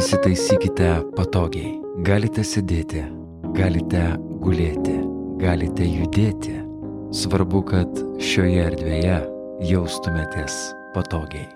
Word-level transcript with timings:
Įsitaisykite 0.00 0.86
patogiai. 1.12 1.74
Galite 2.06 2.40
sėdėti, 2.46 3.02
galite 3.52 4.00
gulėti, 4.40 4.94
galite 5.42 5.84
judėti. 5.84 6.54
Svarbu, 7.12 7.60
kad 7.68 8.00
šioje 8.16 8.62
erdvėje 8.70 9.18
jaustumėtės 9.68 10.56
patogiai. 10.94 11.50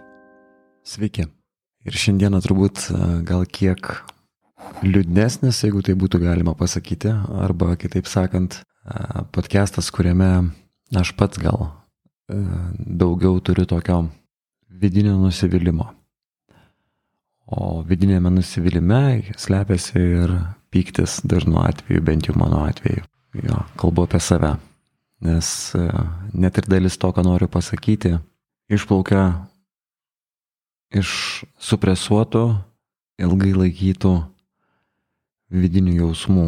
Sveiki. 0.85 1.24
Ir 1.88 1.99
šiandieną 2.03 2.42
turbūt 2.44 2.85
e, 2.90 3.01
gal 3.24 3.49
kiek 3.49 3.94
liūdnesnis, 4.85 5.65
jeigu 5.65 5.81
tai 5.88 5.97
būtų 6.04 6.21
galima 6.26 6.53
pasakyti, 6.53 7.17
arba 7.49 7.79
kitaip 7.81 8.13
sakant, 8.13 8.61
e, 8.61 9.24
podcastas, 9.33 9.88
kuriame 9.88 10.33
aš 10.92 11.17
pats 11.17 11.40
gal 11.40 11.71
e, 12.29 12.45
daugiau 12.76 13.40
turiu 13.40 13.65
tokio 13.72 14.03
vidinio 14.69 15.17
nusivylimą. 15.24 15.95
O 17.45 17.82
vidinėme 17.84 18.30
nusivylimė 18.32 19.34
slepiasi 19.37 20.00
ir 20.00 20.37
pyktis 20.73 21.20
dažnu 21.28 21.60
atveju, 21.60 22.02
bent 22.05 22.28
jau 22.28 22.37
mano 22.41 22.62
atveju. 22.64 23.05
Jo, 23.45 23.64
kalbu 23.77 24.06
apie 24.06 24.20
save. 24.23 24.55
Nes 25.24 25.48
net 26.32 26.59
ir 26.60 26.68
dalis 26.70 26.96
to, 27.01 27.10
ką 27.12 27.24
noriu 27.27 27.48
pasakyti, 27.51 28.16
išplaukia 28.73 29.24
iš 30.95 31.45
supresuotų, 31.60 32.45
ilgai 33.20 33.52
laikytų 33.56 34.15
vidinių 35.54 35.98
jausmų, 36.01 36.46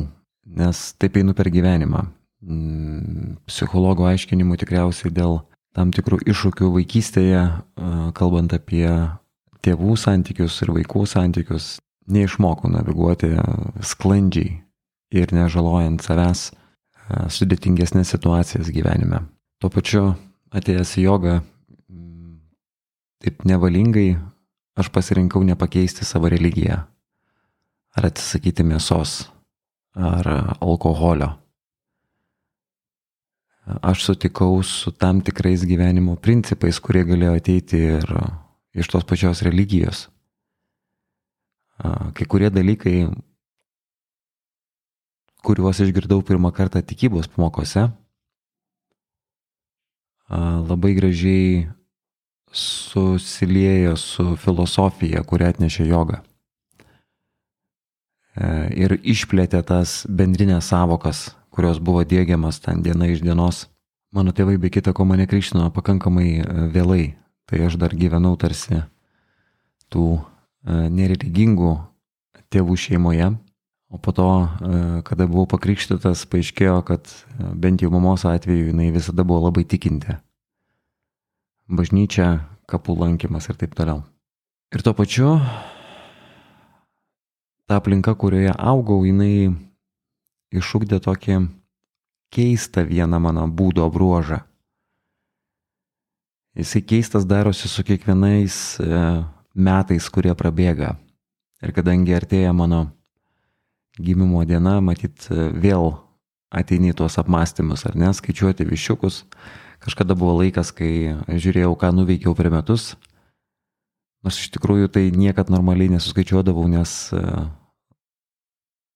nes 0.59 0.83
taip 1.01 1.19
einu 1.21 1.35
per 1.37 1.51
gyvenimą. 1.53 2.07
Mm, 2.47 3.37
psichologo 3.49 4.07
aiškinimu 4.07 4.59
tikriausiai 4.61 5.13
dėl 5.15 5.41
tam 5.77 5.93
tikrų 5.93 6.23
iššūkių 6.31 6.71
vaikystėje, 6.77 7.43
kalbant 8.17 8.55
apie 8.57 8.89
tėvų 9.67 9.97
santykius 9.99 10.61
ir 10.63 10.73
vaikų 10.77 11.05
santykius, 11.11 11.77
neišmokau 12.07 12.71
naviguoti 12.71 13.33
sklandžiai 13.83 14.61
ir 15.17 15.35
nežalojant 15.35 16.05
savęs 16.07 16.49
sudėtingesnės 17.35 18.15
situacijas 18.15 18.71
gyvenime. 18.75 19.25
Tuo 19.63 19.71
pačiu 19.73 20.09
atėjęs 20.55 20.97
į 20.99 21.07
jogą, 21.07 21.37
taip 23.23 23.47
nevalingai 23.49 24.17
aš 24.77 24.91
pasirinkau 24.93 25.43
nepakeisti 25.47 26.05
savo 26.05 26.31
religiją. 26.33 26.83
Ar 27.97 28.11
atsisakyti 28.11 28.67
mėsos, 28.67 29.23
ar 29.97 30.27
alkoholio. 30.61 31.31
Aš 33.67 34.05
sutikau 34.11 34.61
su 34.63 34.93
tam 34.93 35.23
tikrais 35.25 35.65
gyvenimo 35.67 36.15
principais, 36.23 36.79
kurie 36.79 37.07
galėjo 37.09 37.39
ateiti 37.41 37.81
ir 37.97 38.13
iš 38.77 38.91
tos 38.93 39.07
pačios 39.09 39.43
religijos. 39.47 40.07
Kai 41.81 42.25
kurie 42.29 42.49
dalykai, 42.53 43.09
kuriuos 45.45 45.81
išgirdau 45.85 46.23
pirmą 46.25 46.53
kartą 46.57 46.81
tikybos 46.85 47.29
pamokose, 47.33 47.89
labai 50.31 50.95
gražiai 50.97 51.67
susiliejo 52.53 53.97
su 53.97 54.37
filosofija, 54.41 55.23
kurią 55.23 55.53
atnešė 55.53 55.87
joga. 55.91 56.23
E, 58.37 58.49
ir 58.77 58.97
išplėtė 59.01 59.63
tas 59.67 60.05
bendrinės 60.09 60.71
savokas, 60.73 61.31
kurios 61.51 61.81
buvo 61.81 62.05
dėgiamas 62.05 62.61
ten 62.65 62.83
diena 62.85 63.09
iš 63.09 63.23
dienos. 63.25 63.67
Mano 64.13 64.33
tėvai 64.33 64.57
be 64.61 64.71
kita 64.73 64.93
ko 64.97 65.05
mane 65.05 65.27
krikštino 65.29 65.69
pakankamai 65.75 66.29
e, 66.41 66.47
vėlai, 66.73 67.05
tai 67.47 67.65
aš 67.67 67.79
dar 67.81 67.95
gyvenau 67.95 68.35
tarsi 68.39 68.83
tų 69.93 70.07
e, 70.19 70.23
nereligingų 70.91 71.73
tėvų 72.53 72.77
šeimoje. 72.79 73.33
O 73.87 74.01
po 74.03 74.11
to, 74.11 74.27
kada 75.07 75.29
buvau 75.31 75.47
pakrikštytas, 75.47 76.25
paaiškėjo, 76.27 76.81
kad 76.89 77.07
bent 77.55 77.85
jau 77.85 77.91
mamos 77.95 78.25
atveju 78.27 78.73
jinai 78.73 78.89
visada 78.91 79.23
buvo 79.23 79.45
labai 79.47 79.63
tikinti 79.63 80.17
bažnyčia, 81.67 82.47
kapų 82.71 82.97
lankymas 83.03 83.49
ir 83.51 83.59
taip 83.59 83.75
toliau. 83.79 84.03
Ir 84.75 84.83
tuo 84.83 84.95
pačiu 84.95 85.37
ta 87.67 87.79
aplinka, 87.81 88.15
kurioje 88.15 88.55
augau, 88.55 89.03
jinai 89.07 89.55
išugdė 90.55 91.01
tokį 91.03 91.41
keistą 92.35 92.87
vieną 92.87 93.19
mano 93.23 93.47
būdo 93.51 93.87
bruožą. 93.91 94.43
Jisai 96.57 96.81
keistas 96.83 97.27
darosi 97.29 97.69
su 97.69 97.85
kiekvienais 97.85 98.81
e, 98.81 99.01
metais, 99.53 100.09
kurie 100.09 100.33
prabėga. 100.33 100.95
Ir 101.61 101.73
kadangi 101.77 102.17
artėja 102.17 102.55
mano 102.57 102.87
gimimo 104.01 104.41
diena, 104.49 104.79
matyt, 104.81 105.29
e, 105.29 105.51
vėl 105.53 105.93
ateini 106.49 106.95
tuos 106.97 107.19
apmąstymus, 107.21 107.85
ar 107.89 107.99
ne, 108.01 108.09
skaičiuoti 108.17 108.65
višiukus, 108.69 109.25
Kažkada 109.83 110.17
buvo 110.17 110.39
laikas, 110.41 110.73
kai 110.75 111.15
žiūrėjau, 111.29 111.75
ką 111.79 111.93
nuveikiau 111.95 112.35
per 112.37 112.49
metus. 112.53 112.95
Nors 114.25 114.41
iš 114.41 114.49
tikrųjų 114.57 114.89
tai 114.91 115.05
niekad 115.15 115.53
normaliai 115.53 115.93
nesuskaičiuodavau, 115.93 116.65
nes 116.73 117.13
e, 117.15 117.21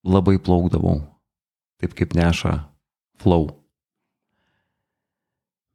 labai 0.02 0.38
plaukdavau, 0.42 0.96
taip 1.78 1.94
kaip 1.98 2.16
neša 2.18 2.56
flow. 3.20 3.52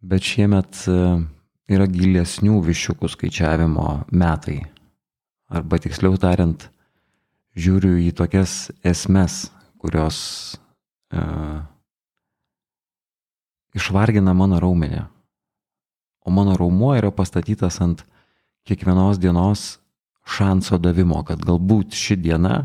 Bet 0.03 0.25
šiemet 0.25 0.83
yra 1.71 1.87
gilesnių 1.89 2.59
višiukų 2.65 3.09
skaičiavimo 3.09 3.87
metai. 4.13 4.61
Arba 5.49 5.79
tiksliau 5.81 6.17
tariant, 6.21 6.67
žiūriu 7.57 7.97
į 8.05 8.11
tokias 8.17 8.71
esmes, 8.85 9.45
kurios 9.81 10.17
uh, 11.13 11.61
išvargina 13.77 14.33
mano 14.33 14.59
raumenį. 14.61 15.05
O 16.25 16.33
mano 16.33 16.55
raumuo 16.57 16.95
yra 16.97 17.11
pastatytas 17.13 17.77
ant 17.85 18.01
kiekvienos 18.65 19.19
dienos 19.21 19.75
šanso 20.25 20.79
davimo, 20.81 21.21
kad 21.21 21.43
galbūt 21.45 21.93
ši 21.93 22.17
diena, 22.17 22.55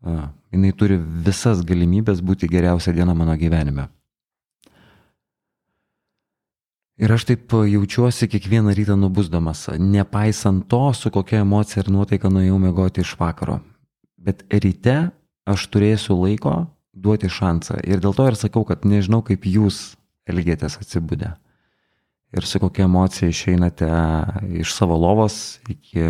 a, 0.00 0.30
jinai 0.48 0.72
turi 0.72 0.96
visas 0.96 1.60
galimybės 1.68 2.22
būti 2.24 2.48
geriausia 2.48 2.94
diena 2.96 3.12
mano 3.14 3.36
gyvenime. 3.36 3.90
Ir 7.00 7.12
aš 7.14 7.24
taip 7.30 7.54
jaučiuosi 7.64 8.28
kiekvieną 8.28 8.74
rytą 8.76 8.96
nubusdamas, 9.00 9.70
nepaisant 9.78 10.66
to, 10.68 10.92
su 10.92 11.08
kokia 11.10 11.40
emocija 11.46 11.80
ir 11.80 11.88
nuotaika 11.88 12.28
nuėjau 12.28 12.58
mėgoti 12.60 13.00
iš 13.00 13.14
vakaro. 13.16 13.62
Bet 14.20 14.44
ryte 14.52 14.96
aš 15.48 15.64
turėsiu 15.72 16.18
laiko 16.20 16.66
duoti 16.92 17.30
šansą. 17.32 17.78
Ir 17.88 18.02
dėl 18.04 18.12
to 18.12 18.26
ir 18.28 18.36
sakau, 18.36 18.66
kad 18.68 18.84
nežinau, 18.84 19.22
kaip 19.24 19.46
jūs 19.48 19.94
elgėtės 20.28 20.76
atsibūdę. 20.82 21.32
Ir 22.36 22.46
su 22.46 22.60
kokia 22.62 22.84
emocija 22.84 23.32
išeinate 23.32 23.88
iš 24.60 24.74
savo 24.76 24.98
lovos 25.00 25.56
iki 25.72 26.04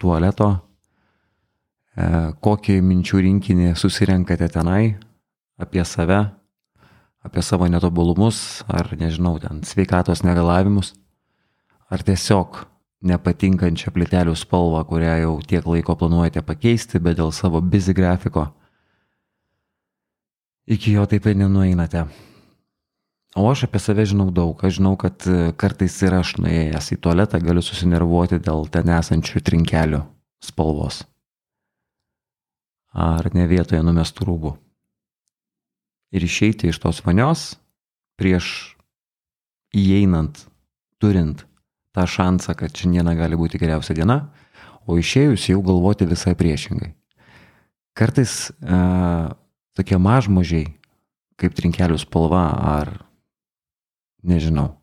tualeto, 0.00 0.48
e, 0.56 2.08
kokį 2.40 2.78
minčių 2.80 3.20
rinkinį 3.28 3.74
susirenkate 3.76 4.48
tenai 4.56 4.96
apie 5.60 5.84
save, 5.84 6.24
apie 7.24 7.42
savo 7.42 7.68
netobulumus, 7.70 8.62
ar 8.68 8.92
nežinau, 9.00 9.38
ten 9.40 9.62
sveikatos 9.64 10.22
negalavimus, 10.26 10.92
ar 11.90 12.04
tiesiog 12.04 12.64
nepatinkančią 13.04 13.92
plitelių 13.94 14.34
spalvą, 14.36 14.84
kurią 14.88 15.16
jau 15.22 15.32
tiek 15.44 15.64
laiko 15.68 15.96
planuojate 16.00 16.44
pakeisti, 16.44 17.00
bet 17.00 17.18
dėl 17.20 17.32
savo 17.32 17.60
busy 17.60 17.96
grafiko 17.96 18.50
iki 20.66 20.94
jo 20.96 21.04
taip 21.06 21.26
ir 21.26 21.36
nenueinate. 21.36 22.06
O 23.36 23.48
aš 23.50 23.64
apie 23.66 23.80
save 23.82 24.04
žinau 24.06 24.30
daug. 24.30 24.60
Aš 24.64 24.78
žinau, 24.78 24.94
kad 24.96 25.26
e, 25.26 25.50
kartais 25.58 25.96
ir 26.06 26.14
aš 26.14 26.36
nuėjęs 26.38 26.92
į 26.94 27.00
tualetą 27.02 27.40
galiu 27.42 27.64
susinervuoti 27.66 28.38
dėl 28.38 28.68
ten 28.70 28.92
esančių 28.94 29.42
trinkelių 29.42 30.04
spalvos. 30.44 31.02
Ar 32.94 33.26
ne 33.34 33.48
vietoje 33.50 33.82
numestų 33.82 34.28
rūbų. 34.28 34.54
Ir 36.14 36.22
išeiti 36.22 36.70
iš 36.70 36.78
tos 36.82 37.00
vanios 37.02 37.54
prieš 38.18 38.76
įeinant, 39.74 40.44
turint 41.02 41.42
tą 41.94 42.06
šansą, 42.06 42.54
kad 42.58 42.74
šiandieną 42.74 43.16
gali 43.18 43.38
būti 43.38 43.58
geriausia 43.58 43.96
diena, 43.98 44.28
o 44.86 44.98
išėjus 44.98 45.48
jau 45.50 45.60
galvoti 45.64 46.06
visai 46.06 46.34
priešingai. 46.38 46.92
Kartais 47.94 48.50
uh, 48.50 49.34
tokie 49.74 49.98
mažmožiai, 49.98 50.72
kaip 51.38 51.54
trinkelių 51.54 51.98
spalva 52.02 52.46
ar, 52.78 52.92
nežinau, 54.22 54.74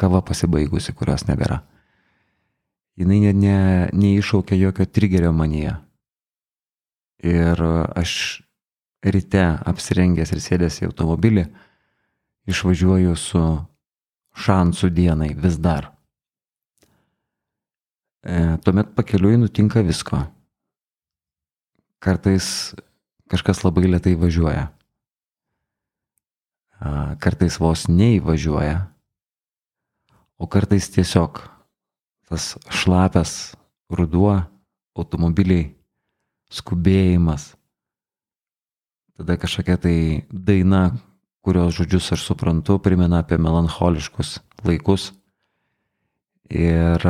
kava 0.00 0.20
pasibaigusi, 0.24 0.94
kurios 0.96 1.26
nebėra. 1.28 1.62
Jis 2.98 3.06
ne, 3.06 3.32
ne, 3.32 3.58
neiššaukia 3.94 4.58
jokio 4.58 4.88
trigerio 4.90 5.30
manyje. 5.32 5.76
Ir 7.22 7.60
aš 7.98 8.42
ryte 9.04 9.44
apsirengęs 9.68 10.32
ir 10.34 10.42
sėdęs 10.42 10.80
į 10.82 10.88
automobilį 10.90 11.46
išvažiuoju 12.48 13.14
su 13.18 13.42
šansų 14.38 14.90
dienai 14.94 15.30
vis 15.36 15.58
dar. 15.60 15.92
E, 18.22 18.58
tuomet 18.64 18.94
pakeliui 18.96 19.38
nutinka 19.38 19.82
visko. 19.86 20.26
kartais 21.98 22.74
kažkas 23.28 23.64
labai 23.66 23.88
lietai 23.90 24.14
važiuoja. 24.14 24.68
Kartais 27.18 27.58
vos 27.58 27.88
neįvažiuoja, 27.90 28.86
o 30.38 30.46
kartais 30.46 30.86
tiesiog 30.94 31.40
tas 32.30 32.52
šlapias 32.70 33.56
ruduo, 33.90 34.36
automobiliai, 34.94 35.72
skubėjimas, 36.54 37.57
tada 39.18 39.36
kažkokia 39.36 39.76
tai 39.82 39.96
daina, 40.30 40.94
kurios 41.42 41.74
žodžius 41.74 42.12
aš 42.14 42.22
suprantu, 42.22 42.78
primena 42.78 43.24
apie 43.24 43.38
melancholiškus 43.38 44.38
laikus. 44.62 45.10
Ir 46.48 47.02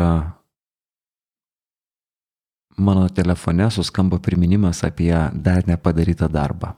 mano 2.79 3.09
telefone 3.13 3.69
suskamba 3.71 4.19
priminimas 4.19 4.83
apie 4.85 5.13
dar 5.35 5.69
nepadarytą 5.69 6.31
darbą. 6.33 6.73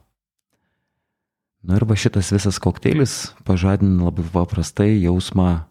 Na 1.62 1.77
ir 1.77 1.85
va 1.85 1.94
šitas 1.94 2.32
visas 2.32 2.59
kokteilis 2.59 3.35
pažadina 3.44 4.09
labai 4.09 4.25
paprastai 4.32 4.97
jausmą 5.05 5.69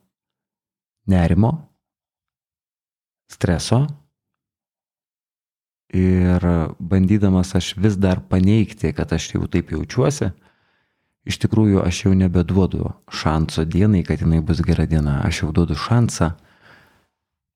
nerimo, 1.10 1.52
streso 3.30 3.88
ir 5.94 6.45
bandydamas 6.80 7.56
aš 7.56 7.74
vis 7.77 7.97
dar 7.97 8.21
paneigti, 8.30 8.94
kad 8.94 9.13
aš 9.13 9.33
jau 9.33 9.47
taip 9.47 9.71
jaučiuosi, 9.74 10.30
iš 11.30 11.39
tikrųjų 11.44 11.81
aš 11.86 12.03
jau 12.06 12.13
nebeduodu 12.18 12.91
šanso 13.12 13.65
dienai, 13.65 14.03
kad 14.06 14.21
jinai 14.21 14.41
bus 14.45 14.62
gera 14.65 14.86
diena, 14.86 15.19
aš 15.25 15.44
jau 15.44 15.51
duodu 15.53 15.77
šansą 15.77 16.33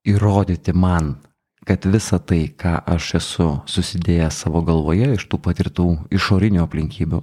įrodyti 0.10 0.74
man, 0.74 1.16
kad 1.64 1.86
visa 1.86 2.20
tai, 2.20 2.48
ką 2.50 2.76
aš 2.96 3.14
esu 3.22 3.50
susidėjęs 3.70 4.42
savo 4.46 4.64
galvoje 4.66 5.14
iš 5.16 5.28
tų 5.32 5.40
patirtų 5.46 5.88
išorinių 6.12 6.66
aplinkybių, 6.66 7.22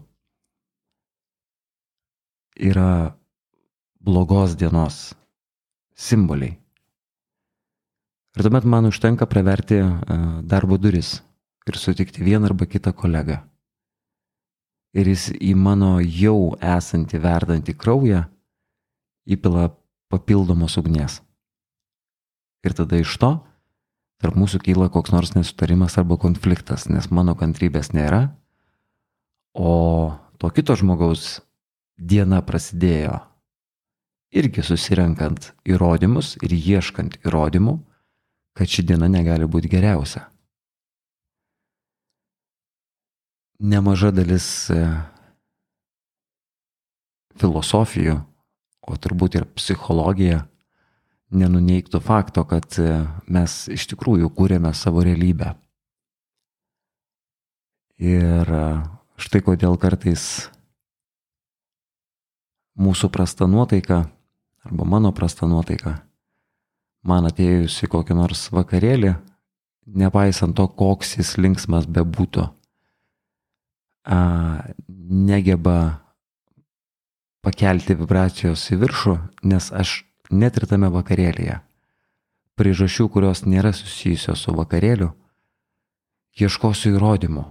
yra 2.70 3.16
blogos 4.00 4.56
dienos 4.56 5.10
simboliai. 5.96 6.59
Ir 8.37 8.47
tuomet 8.47 8.65
man 8.65 8.87
užtenka 8.87 9.27
praverti 9.27 9.81
e, 9.82 9.88
darbo 10.47 10.79
duris 10.79 11.19
ir 11.67 11.79
sutikti 11.79 12.23
vieną 12.25 12.50
arba 12.50 12.67
kitą 12.67 12.93
kolegą. 12.94 13.41
Ir 14.94 15.11
jis 15.11 15.31
į 15.35 15.55
mano 15.55 15.99
jau 16.03 16.55
esantį 16.59 17.21
verdantį 17.23 17.75
kraują 17.79 18.25
įpila 19.27 19.69
papildomos 20.11 20.77
ugnies. 20.81 21.21
Ir 22.67 22.75
tada 22.75 22.99
iš 22.99 23.15
to 23.19 23.37
tarp 24.21 24.37
mūsų 24.37 24.61
kyla 24.61 24.91
koks 24.93 25.15
nors 25.15 25.32
nesutarimas 25.32 25.97
arba 25.99 26.19
konfliktas, 26.21 26.88
nes 26.93 27.09
mano 27.11 27.32
kantrybės 27.38 27.94
nėra, 27.97 28.35
o 29.56 30.12
to 30.37 30.50
kito 30.53 30.77
žmogaus 30.77 31.41
diena 31.97 32.43
prasidėjo 32.44 33.17
irgi 34.31 34.62
susirenkant 34.62 35.50
įrodymus 35.67 36.37
ir 36.44 36.53
ieškant 36.55 37.17
įrodymų, 37.25 37.79
kad 38.60 38.68
ši 38.68 38.82
diena 38.84 39.06
negali 39.08 39.46
būti 39.48 39.70
geriausia. 39.72 40.26
Nemaža 43.64 44.10
dalis 44.12 44.48
e, 44.68 44.80
filosofijų, 47.40 48.18
o 48.84 48.96
turbūt 49.00 49.38
ir 49.40 49.46
psichologija 49.56 50.42
nenuneiktų 51.32 52.02
fakto, 52.04 52.44
kad 52.44 52.76
e, 52.76 52.98
mes 53.32 53.56
iš 53.72 53.88
tikrųjų 53.94 54.28
kūrėme 54.36 54.74
savo 54.76 55.06
realybę. 55.08 55.54
Ir 57.96 58.44
e, 58.44 58.62
štai 59.24 59.40
kodėl 59.48 59.80
kartais 59.80 60.50
mūsų 62.76 63.08
prasta 63.08 63.48
nuotaika 63.48 64.02
arba 64.68 64.90
mano 64.98 65.16
prasta 65.16 65.48
nuotaika 65.48 65.96
man 67.06 67.29
atėjus 67.29 67.79
į 67.85 67.91
kokį 67.94 68.17
nors 68.19 68.49
vakarėlį, 68.52 69.14
nepaisant 70.00 70.56
to, 70.56 70.67
koks 70.69 71.17
jis 71.19 71.37
linksmas 71.41 71.88
bebūtų, 71.91 72.47
negeba 75.31 75.76
pakelti 77.44 77.97
vibracijos 77.97 78.67
į 78.75 78.81
viršų, 78.82 79.17
nes 79.49 79.70
aš 79.73 80.00
net 80.31 80.58
ir 80.61 80.67
tame 80.70 80.91
vakarėlėje, 80.93 81.61
priežasčių, 82.61 83.08
kurios 83.12 83.44
nėra 83.49 83.73
susijusios 83.76 84.44
su 84.44 84.55
vakarėliu, 84.55 85.11
ieškosiu 86.41 86.94
įrodymų, 86.94 87.44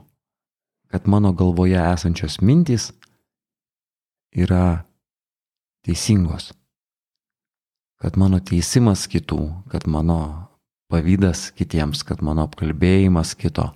kad 0.90 1.10
mano 1.10 1.34
galvoje 1.34 1.80
esančios 1.82 2.40
mintys 2.42 2.92
yra 4.34 4.86
teisingos, 5.86 6.52
kad 8.00 8.18
mano 8.20 8.40
teisimas 8.40 9.06
kitų, 9.12 9.42
kad 9.72 9.88
mano 9.92 10.20
pavydas 10.90 11.50
kitiems, 11.56 12.04
kad 12.08 12.24
mano 12.26 12.48
apkalbėjimas 12.48 13.36
kito, 13.38 13.70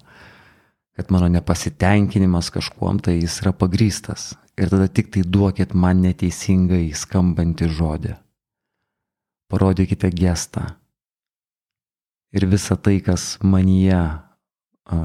kad 0.98 1.12
mano 1.14 1.30
nepasitenkinimas 1.34 2.50
kažkuom 2.54 3.02
tai 3.04 3.20
jis 3.20 3.42
yra 3.44 3.54
pagrystas. 3.54 4.34
Ir 4.58 4.70
tada 4.70 4.86
tik 4.88 5.10
tai 5.14 5.24
duokit 5.26 5.74
man 5.74 6.04
neteisingai 6.06 6.86
skambantį 6.94 7.70
žodį 7.74 8.14
parodykite 9.54 10.10
gestą. 10.10 10.64
Ir 12.34 12.48
visa 12.50 12.74
tai, 12.74 12.98
kas 13.06 13.36
manyje, 13.46 14.00
a, 14.90 14.98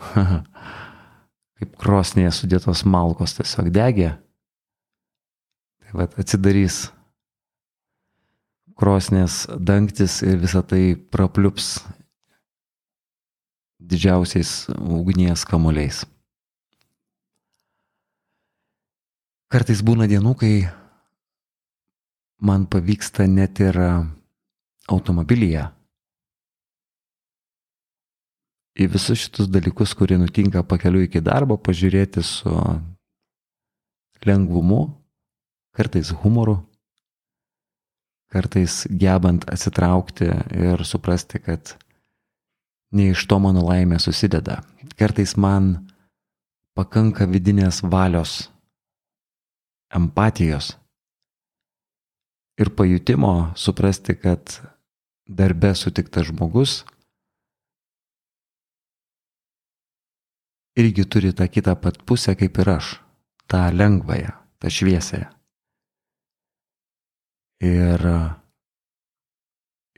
kaip 1.60 1.74
krosnėje 1.82 2.32
sudėtos 2.38 2.86
malkos 2.88 3.36
tiesiog 3.36 3.68
degė, 3.74 4.14
tai 5.82 5.98
vad 6.00 6.16
atsidarys 6.20 6.86
krosnės 8.80 9.44
dangtis 9.60 10.22
ir 10.24 10.38
visa 10.40 10.62
tai 10.64 10.94
prapliups 10.96 11.82
didžiausiais 13.80 14.70
ugnies 14.78 15.44
kamuoliais. 15.48 16.04
Kartais 19.50 19.82
būna 19.82 20.06
dienų, 20.08 20.32
kai 20.38 20.54
man 22.40 22.64
pavyksta 22.70 23.26
net 23.26 23.60
ir 23.60 23.76
automobilyje 24.90 25.66
į 28.80 28.86
visus 28.94 29.26
šitus 29.26 29.50
dalykus, 29.50 29.92
kurie 29.98 30.16
nutinka 30.20 30.62
pakeliu 30.64 31.02
iki 31.04 31.20
darbo, 31.20 31.58
pažiūrėti 31.60 32.22
su 32.24 32.54
lengvumu, 34.24 34.84
kartais 35.76 36.12
humoru, 36.22 36.60
kartais 38.30 38.84
gebant 38.90 39.44
atsitraukti 39.50 40.28
ir 40.54 40.84
suprasti, 40.86 41.40
kad 41.42 41.74
ne 42.94 43.10
iš 43.10 43.26
to 43.26 43.38
mano 43.42 43.64
laimė 43.66 43.98
susideda. 44.02 44.60
Kartais 44.98 45.36
man 45.36 45.72
pakanka 46.78 47.26
vidinės 47.26 47.82
valios, 47.82 48.50
empatijos 49.94 50.76
ir 52.60 52.70
pajutimo 52.76 53.50
suprasti, 53.56 54.14
kad 54.14 54.60
darbe 55.26 55.74
sutiktas 55.74 56.30
žmogus 56.30 56.80
irgi 60.78 61.04
turi 61.04 61.32
tą 61.34 61.48
kitą 61.50 61.74
pat 61.76 61.98
pusę 62.06 62.36
kaip 62.38 62.58
ir 62.62 62.70
aš, 62.76 62.94
tą 63.50 63.66
lengvąją, 63.74 64.32
tą 64.58 64.70
šviesąją. 64.70 65.39
Ir 67.60 68.04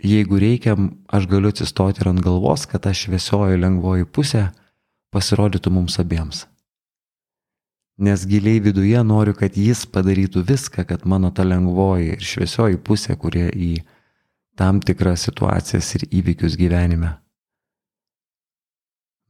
jeigu 0.03 0.39
reikia, 0.43 0.75
aš 1.07 1.29
galiu 1.31 1.53
atsistoti 1.53 2.03
ir 2.03 2.11
ant 2.11 2.23
galvos, 2.25 2.67
kad 2.67 2.83
ta 2.87 2.95
šviesioji 2.97 3.61
lengvoji 3.63 4.09
pusė 4.09 4.49
pasirodytų 5.15 5.71
mums 5.71 6.01
abiems. 6.03 6.47
Nes 8.03 8.27
giliai 8.27 8.59
viduje 8.65 8.99
noriu, 9.07 9.37
kad 9.37 9.55
jis 9.55 9.85
padarytų 9.87 10.43
viską, 10.49 10.87
kad 10.89 11.05
mano 11.07 11.31
ta 11.31 11.45
lengvoji 11.47 12.17
ir 12.17 12.25
šviesioji 12.25 12.81
pusė, 12.83 13.15
kurie 13.21 13.47
į 13.53 13.73
tam 14.59 14.81
tikras 14.83 15.29
situacijas 15.29 15.95
ir 15.99 16.09
įvykius 16.11 16.59
gyvenime 16.59 17.23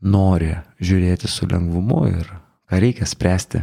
nori 0.03 0.51
žiūrėti 0.83 1.31
su 1.31 1.47
lengvumu 1.47 2.03
ir 2.11 2.27
ką 2.67 2.81
reikia 2.83 3.07
spręsti, 3.07 3.63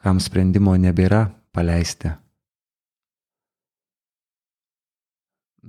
kam 0.00 0.20
sprendimo 0.20 0.76
nebėra 0.80 1.26
paleisti. 1.52 2.12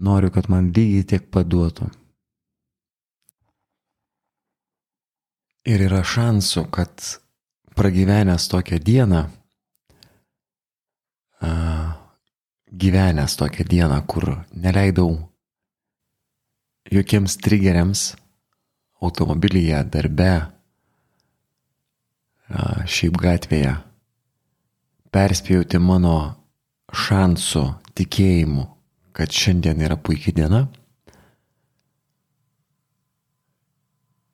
Noriu, 0.01 0.31
kad 0.31 0.47
man 0.49 0.71
lygiai 0.71 1.03
tiek 1.05 1.27
paduotų. 1.33 1.89
Ir 5.69 5.83
yra 5.85 5.99
šansų, 6.01 6.63
kad 6.73 7.03
pragyvenęs 7.77 8.47
tokią 8.49 8.79
dieną, 8.81 9.19
gyvenęs 12.71 13.35
tokią 13.37 13.67
dieną, 13.69 13.99
kur 14.09 14.25
neleidau 14.53 15.11
jokiems 16.91 17.37
triggeriams, 17.37 18.15
automobilyje, 19.01 19.83
darbe, 19.93 20.33
šiaip 22.89 23.21
gatvėje, 23.21 23.75
perspėjauti 25.11 25.79
mano 25.83 26.17
šansų, 26.95 27.63
tikėjimu, 27.95 28.65
kad 29.15 29.31
šiandien 29.35 29.83
yra 29.83 29.97
puikia 29.99 30.33
diena, 30.35 30.65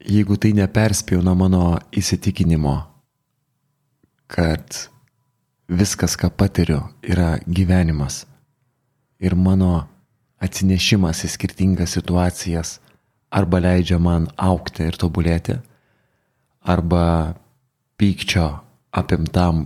jeigu 0.07 0.38
tai 0.38 0.53
neperspjauna 0.57 1.34
mano 1.38 1.63
įsitikinimo, 1.91 2.77
kad 4.31 4.88
viskas, 5.67 6.15
ką 6.19 6.29
patiriu, 6.31 6.81
yra 7.03 7.38
gyvenimas 7.48 8.25
ir 9.19 9.36
mano 9.36 9.88
atsinešimas 10.43 11.24
į 11.25 11.31
skirtingas 11.34 11.96
situacijas 11.98 12.77
arba 13.34 13.60
leidžia 13.63 13.98
man 14.00 14.29
aukti 14.38 14.86
ir 14.88 14.96
tobulėti, 15.00 15.57
arba 16.62 17.36
pykčio 17.98 18.48
apimtam 18.96 19.65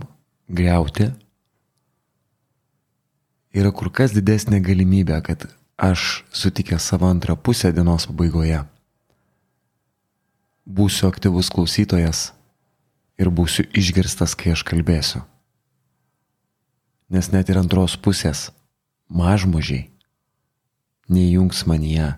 greuti, 0.52 1.08
yra 3.56 3.72
kur 3.72 3.90
kas 3.92 4.12
didesnė 4.16 4.60
galimybė, 4.64 5.22
kad 5.24 5.48
aš 5.80 6.22
sutikęs 6.36 6.84
savo 6.92 7.08
antrą 7.08 7.36
pusę 7.36 7.72
dienos 7.72 8.06
pabaigoje 8.10 8.60
būsiu 10.66 11.08
aktyvus 11.10 11.50
klausytojas 11.50 12.30
ir 13.18 13.30
būsiu 13.30 13.66
išgirstas, 13.74 14.34
kai 14.38 14.54
aš 14.54 14.62
kalbėsiu. 14.66 15.22
Nes 17.12 17.28
net 17.32 17.50
ir 17.50 17.60
antros 17.60 17.96
pusės 17.98 18.50
mažmožiai 19.08 19.90
neįjungs 21.12 21.66
manyje 21.68 22.14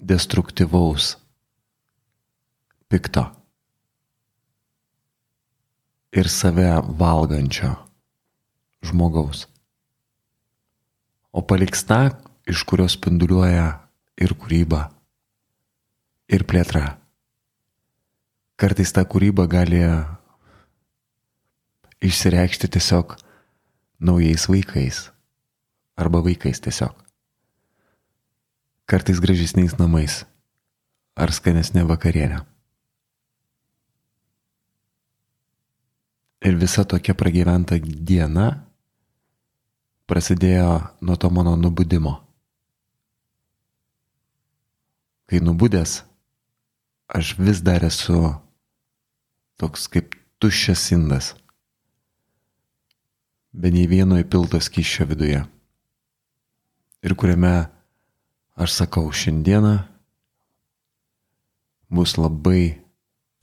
destruktyvaus, 0.00 1.14
pikto 2.90 3.28
ir 6.14 6.28
save 6.30 6.68
valgančio 6.98 7.74
žmogaus. 8.86 9.48
O 11.34 11.42
paliks 11.42 11.82
tą, 11.88 12.14
iš 12.46 12.62
kurios 12.68 12.94
spinduliuoja 12.94 13.66
ir 14.22 14.34
kūryba, 14.38 14.86
ir 16.30 16.46
plėtra. 16.46 16.94
Kartais 18.54 18.94
ta 18.94 19.02
kūryba 19.02 19.48
gali 19.50 19.82
išsireikšti 22.04 22.70
tiesiog 22.76 23.16
naujais 23.98 24.46
vaikais 24.46 25.08
arba 25.98 26.22
vaikais 26.22 26.62
tiesiog. 26.62 26.94
Kartais 28.86 29.18
gražesniais 29.18 29.74
namais 29.80 30.22
ar 31.16 31.32
skanesnė 31.34 31.88
vakarienė. 31.88 32.44
Ir 36.44 36.58
visa 36.60 36.84
tokia 36.84 37.14
pragyventa 37.16 37.78
diena 37.80 38.48
prasidėjo 40.08 40.72
nuo 41.00 41.16
to 41.16 41.30
mano 41.32 41.54
nubudimo. 41.56 42.18
Kai 45.24 45.40
nubudęs, 45.40 46.02
aš 47.08 47.32
vis 47.40 47.64
dar 47.64 47.86
esu 47.88 48.20
toks 49.56 49.88
kaip 49.88 50.12
tuščias 50.42 50.90
indas 50.92 51.32
be 53.54 53.70
nei 53.70 53.86
vieno 53.86 54.18
įpilto 54.18 54.58
skyščio 54.58 55.06
viduje. 55.12 55.40
Ir 57.04 57.14
kuriame 57.14 57.54
aš 58.58 58.74
sakau, 58.80 59.06
šiandieną 59.14 59.76
bus 61.94 62.16
labai 62.18 62.82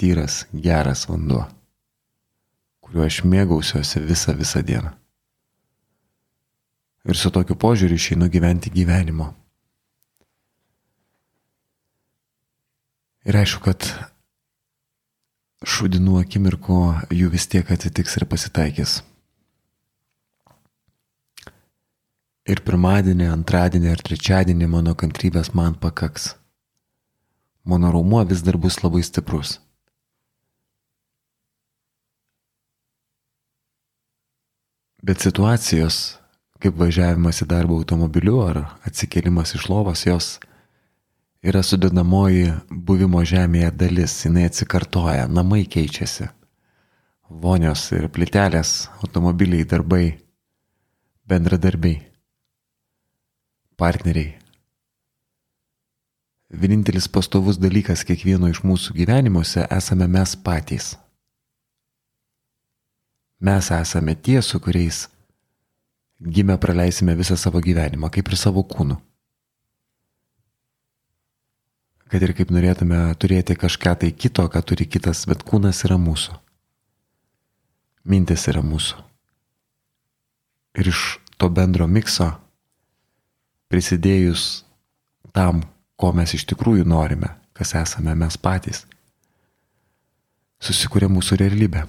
tyras, 0.01 0.43
geras 0.51 1.05
vanduo, 1.07 1.45
kuriuo 2.91 3.05
aš 3.07 3.21
mėgausiuosi 3.23 4.01
visą, 4.03 4.33
visą 4.35 4.59
dieną. 4.67 4.89
Ir 7.07 7.15
su 7.15 7.31
tokiu 7.31 7.55
požiūriu 7.55 7.95
išeinu 7.95 8.27
gyventi 8.27 8.69
gyvenimo. 8.69 9.29
Ir 13.23 13.37
aišku, 13.39 13.63
kad 13.63 13.87
šūdinų 15.63 16.19
akimirkų 16.19 16.81
jų 17.15 17.31
vis 17.31 17.47
tiek 17.47 17.71
atsitiks 17.71 18.19
ir 18.19 18.27
pasitaikys. 18.27 18.99
Ir 22.43 22.59
pirmadienį, 22.67 23.31
antradienį 23.31 23.93
ir 23.93 24.03
trečiadienį 24.03 24.67
mano 24.67 24.97
kantrybės 24.99 25.53
man 25.55 25.79
pakaks. 25.79 26.33
Mano 27.63 27.93
raumuo 27.95 28.25
vis 28.27 28.43
dar 28.43 28.59
bus 28.59 28.81
labai 28.83 29.05
stiprus. 29.05 29.61
Bet 35.01 35.23
situacijos, 35.25 36.19
kaip 36.61 36.75
važiavimas 36.77 37.41
į 37.41 37.47
darbą 37.49 37.79
automobiliu 37.81 38.43
ar 38.45 38.59
atsikėlimas 38.85 39.55
iš 39.57 39.65
lovos, 39.71 40.03
jos 40.05 40.35
yra 41.41 41.63
sudėdamoji 41.65 42.51
buvimo 42.69 43.23
žemėje 43.25 43.71
dalis, 43.81 44.19
jinai 44.27 44.45
atsikartoja, 44.51 45.25
namai 45.25 45.63
keičiasi. 45.65 46.29
Vonios 47.31 47.87
ir 47.97 48.11
plitelės, 48.13 48.91
automobiliai, 49.01 49.65
darbai, 49.65 50.05
bendradarbiai 51.25 52.03
partneriai. 53.81 54.35
Vienintelis 56.51 57.07
pastovus 57.09 57.57
dalykas 57.57 58.03
kiekvieno 58.05 58.51
iš 58.51 58.61
mūsų 58.67 58.93
gyvenimuose 58.99 59.65
esame 59.71 60.05
mes 60.11 60.35
patys. 60.45 60.93
Mes 63.41 63.71
esame 63.73 64.15
tie, 64.15 64.41
su 64.41 64.59
kuriais 64.61 65.07
gimę 66.21 66.57
praleisime 66.57 67.15
visą 67.17 67.37
savo 67.37 67.59
gyvenimą, 67.59 68.11
kaip 68.13 68.27
ir 68.29 68.37
savo 68.37 68.61
kūnu. 68.61 68.99
Kad 72.11 72.21
ir 72.21 72.33
kaip 72.37 72.51
norėtume 72.53 72.99
turėti 73.17 73.55
kažką 73.57 73.95
tai 74.03 74.11
kito, 74.11 74.45
ką 74.45 74.61
turi 74.61 74.85
kitas, 74.85 75.23
bet 75.25 75.41
kūnas 75.47 75.81
yra 75.87 75.97
mūsų. 75.97 76.35
Mintis 78.05 78.45
yra 78.51 78.61
mūsų. 78.61 78.99
Ir 80.77 80.91
iš 80.91 81.01
to 81.41 81.49
bendro 81.49 81.87
mikso 81.87 82.29
prisidėjus 83.71 84.63
tam, 85.33 85.63
ko 85.97 86.11
mes 86.13 86.35
iš 86.37 86.45
tikrųjų 86.51 86.85
norime, 86.85 87.31
kas 87.57 87.73
esame 87.79 88.13
mes 88.19 88.37
patys, 88.37 88.83
susikūrė 90.61 91.09
mūsų 91.09 91.39
realybė. 91.41 91.87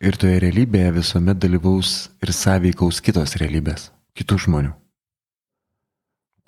Ir 0.00 0.16
toje 0.16 0.38
realybėje 0.40 0.94
visuomet 0.96 1.36
dalyvaus 1.36 2.08
ir 2.24 2.32
sąveikaus 2.32 3.02
kitos 3.04 3.34
realybės, 3.36 3.90
kitų 4.16 4.38
žmonių, 4.46 4.70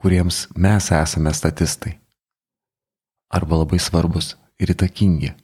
kuriems 0.00 0.46
mes 0.56 0.88
esame 0.96 1.34
statistai 1.36 1.98
arba 3.28 3.60
labai 3.60 3.76
svarbus 3.76 4.32
ir 4.56 4.72
įtakingi. 4.72 5.34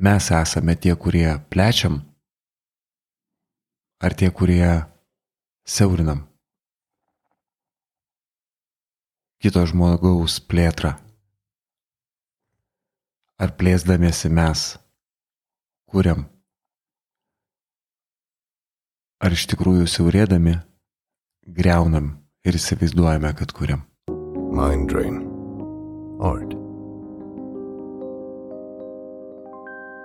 Mes 0.00 0.30
esame 0.32 0.76
tie, 0.76 0.92
kurie 0.96 1.28
plečiam 1.52 2.02
ar 4.00 4.16
tie, 4.16 4.28
kurie 4.28 4.64
siaurinam 5.64 6.26
kito 9.40 9.64
žmogaus 9.64 10.36
plėtrą? 10.44 10.98
Ar 13.40 13.54
plėsdamėsi 13.56 14.28
mes 14.28 14.62
kuriam? 15.88 16.26
Ar 19.24 19.32
iš 19.32 19.46
tikrųjų 19.48 19.86
siaurėdami 19.88 20.58
greunam 21.48 22.10
ir 22.44 22.58
įsivaizduojame, 22.60 23.32
kad 23.40 23.54
kuriam? 23.56 23.86
Mind 24.52 24.92
Drain. 24.92 25.22
Art. 26.20 26.52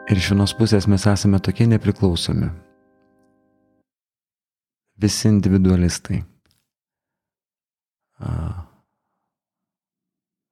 Ir 0.07 0.21
iš 0.21 0.31
vienos 0.31 0.55
pusės 0.55 0.87
mes 0.87 1.03
esame 1.11 1.43
tokie 1.43 1.67
nepriklausomi, 1.67 2.47
visi 4.95 5.27
individualistai. 5.27 6.23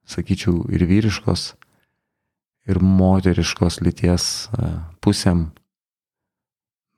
Sakyčiau, 0.03 0.65
ir 0.73 0.83
vyriškos, 0.89 1.53
ir 2.69 2.79
moteriškos 2.79 3.81
lyties 3.83 4.25
pusėm 5.03 5.47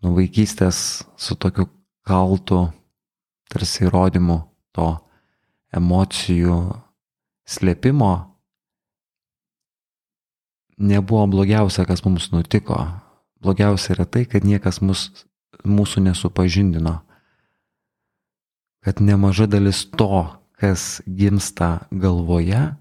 nuo 0.04 0.14
vaikystės 0.18 1.04
su 1.18 1.38
tokiu 1.40 1.68
kaltu, 2.06 2.68
tarsi 3.50 3.88
įrodymu 3.88 4.38
to 4.76 4.92
emocijų 5.76 6.60
slėpimo 7.50 8.14
nebuvo 10.78 11.26
blogiausia, 11.32 11.86
kas 11.88 12.04
mums 12.06 12.30
nutiko. 12.34 12.78
Blogiausia 13.42 13.96
yra 13.96 14.06
tai, 14.06 14.26
kad 14.30 14.46
niekas 14.46 14.82
mus, 14.84 15.08
mūsų 15.64 16.04
nesupažindino 16.10 17.00
kad 18.86 19.02
nemaža 19.02 19.48
dalis 19.50 19.82
to, 19.98 20.30
kas 20.62 21.02
gimsta 21.10 21.88
galvoje, 21.92 22.76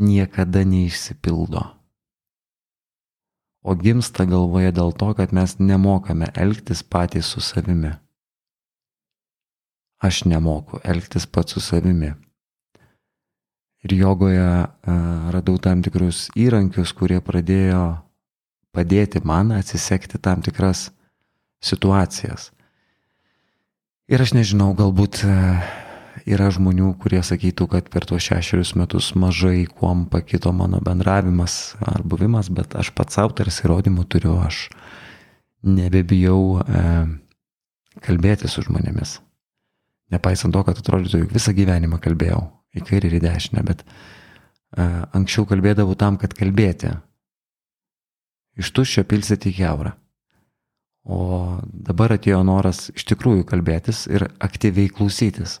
niekada 0.00 0.64
neišsipildo. 0.64 1.62
O 3.60 3.76
gimsta 3.76 4.24
galvoje 4.24 4.72
dėl 4.72 4.94
to, 4.96 5.12
kad 5.16 5.34
mes 5.36 5.58
nemokame 5.60 6.30
elgtis 6.32 6.80
patys 6.82 7.28
su 7.34 7.42
savimi. 7.44 7.92
Aš 10.00 10.24
nemoku 10.24 10.80
elgtis 10.80 11.26
pats 11.28 11.52
su 11.52 11.60
savimi. 11.60 12.14
Ir 13.84 13.92
jogoje 13.96 14.40
uh, 14.40 14.70
radau 15.32 15.58
tam 15.60 15.84
tikrus 15.84 16.28
įrankius, 16.36 16.92
kurie 16.96 17.20
pradėjo 17.24 18.00
padėti 18.76 19.20
man 19.24 19.52
atsisekti 19.56 20.20
tam 20.20 20.40
tikras 20.44 20.88
situacijas. 21.64 22.50
Ir 24.08 24.24
aš 24.24 24.32
nežinau, 24.36 24.72
galbūt 24.76 25.22
uh, 25.28 25.68
yra 26.28 26.50
žmonių, 26.52 26.92
kurie 27.00 27.20
sakytų, 27.24 27.66
kad 27.70 27.88
per 27.92 28.06
tuos 28.08 28.24
šešerius 28.24 28.74
metus 28.78 29.12
mažai 29.18 29.64
kuom 29.68 30.06
pakito 30.10 30.52
mano 30.56 30.80
bendravimas 30.84 31.76
ar 31.80 32.04
buvimas, 32.04 32.50
bet 32.52 32.76
aš 32.78 32.92
pats 32.96 33.18
savo 33.18 33.34
tarsi 33.36 33.64
įrodymų 33.66 34.06
turiu, 34.10 34.36
aš 34.42 34.68
nebebijau 35.66 36.60
e, 36.60 36.84
kalbėti 38.04 38.50
su 38.50 38.64
žmonėmis. 38.66 39.18
Nepaisant 40.10 40.54
to, 40.54 40.62
kad 40.66 40.80
atrodytų, 40.80 41.24
jog 41.24 41.34
visą 41.34 41.54
gyvenimą 41.54 42.00
kalbėjau 42.02 42.42
į 42.74 42.84
kairę 42.86 43.10
ir 43.10 43.18
į 43.20 43.22
dešinę, 43.24 43.64
bet 43.66 43.84
e, 43.86 44.84
anksčiau 45.16 45.46
kalbėdavau 45.50 45.96
tam, 45.98 46.18
kad 46.20 46.34
kalbėti. 46.36 46.92
Iš 48.60 48.72
tuščio 48.76 49.06
pilsėti 49.08 49.52
į 49.52 49.58
keurą. 49.60 49.94
O 51.10 51.58
dabar 51.64 52.12
atėjo 52.18 52.42
noras 52.44 52.90
iš 52.92 53.06
tikrųjų 53.08 53.46
kalbėtis 53.48 54.04
ir 54.10 54.26
aktyviai 54.42 54.90
klausytis. 54.92 55.58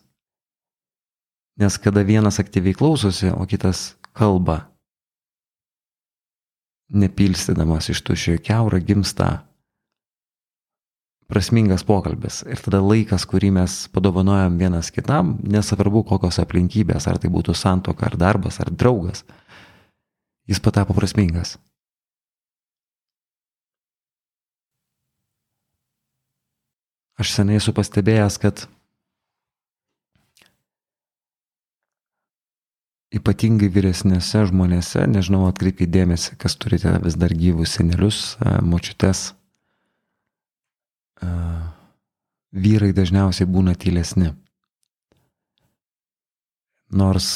Nes 1.60 1.76
kada 1.76 2.00
vienas 2.06 2.40
aktyviai 2.40 2.74
klausosi, 2.74 3.28
o 3.36 3.44
kitas 3.44 3.94
kalba, 4.16 4.62
nepilstydamas 6.90 7.90
iš 7.92 8.00
tuščio 8.06 8.38
keurą 8.42 8.80
gimsta 8.82 9.28
prasmingas 11.30 11.84
pokalbis. 11.86 12.40
Ir 12.50 12.58
tada 12.64 12.80
laikas, 12.82 13.26
kurį 13.30 13.52
mes 13.60 13.76
padovanojam 13.94 14.56
vienas 14.58 14.90
kitam, 14.90 15.36
nesvarbu 15.46 16.02
kokios 16.08 16.40
aplinkybės, 16.42 17.06
ar 17.06 17.20
tai 17.22 17.30
būtų 17.30 17.54
santoka, 17.54 18.08
ar 18.08 18.16
darbas, 18.18 18.58
ar 18.62 18.72
draugas, 18.72 19.22
jis 20.50 20.62
patapo 20.64 20.96
prasmingas. 20.96 21.58
Aš 27.20 27.36
seniai 27.36 27.60
esu 27.60 27.76
pastebėjęs, 27.76 28.40
kad 28.40 28.64
ypatingai 33.14 33.70
vyresnėse 33.72 34.44
žmonėse, 34.50 35.06
nežinau, 35.10 35.46
atkreipkite 35.48 35.90
dėmesį, 35.90 36.36
kas 36.38 36.54
turite 36.60 36.92
vis 37.02 37.16
dar 37.18 37.34
gyvus 37.34 37.74
senelius, 37.78 38.36
močiutes, 38.62 39.32
vyrai 42.50 42.92
dažniausiai 42.94 43.50
būna 43.50 43.74
tylesni. 43.78 44.30
Nors 46.90 47.26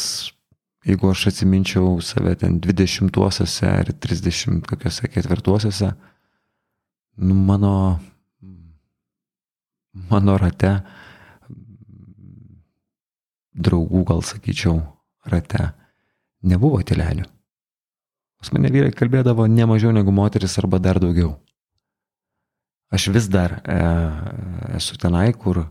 jeigu 0.85 1.11
aš 1.11 1.29
atsiminčiau 1.31 2.01
save 2.05 2.35
ten 2.41 2.59
20-uosiuose 2.61 3.69
ar 3.69 3.93
30 4.07 4.67
kokiuose 4.69 5.09
ketvirtuosiuose, 5.09 5.93
nu, 7.17 7.35
mano, 7.35 7.75
mano 10.11 10.37
rate 10.41 10.75
draugų, 13.55 14.03
gal 14.11 14.25
sakyčiau, 14.27 14.81
rate 15.31 15.71
nebuvo 16.45 16.83
tylelių. 16.85 17.27
Pas 18.41 18.53
mane 18.53 18.69
vyrai 18.69 18.93
kalbėdavo 18.93 19.47
ne 19.49 19.65
mažiau 19.65 19.93
negu 19.97 20.13
moteris 20.13 20.59
arba 20.61 20.81
dar 20.83 21.01
daugiau. 21.01 21.39
Aš 22.93 23.09
vis 23.15 23.29
dar 23.33 23.57
e, 23.65 23.79
esu 24.77 24.99
tenai, 25.01 25.31
kur 25.33 25.65